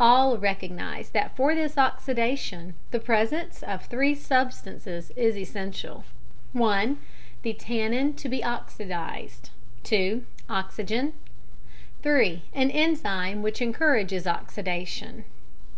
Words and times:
All 0.00 0.38
recognise 0.38 1.10
that 1.10 1.36
for 1.36 1.54
this 1.54 1.76
oxidation 1.76 2.72
the 2.90 2.98
presence 2.98 3.62
of 3.62 3.84
three 3.84 4.14
substances 4.14 5.12
is 5.14 5.36
essential: 5.36 6.04
(1) 6.54 6.96
The 7.42 7.52
tannin 7.52 8.14
to 8.14 8.30
be 8.30 8.42
oxidised. 8.42 9.50
(2) 9.82 10.24
Oxygen. 10.48 11.12
(3) 12.02 12.44
An 12.54 12.70
enzyme 12.70 13.42
which 13.42 13.60
encourages 13.60 14.24
the 14.24 14.30
oxidation. 14.30 15.26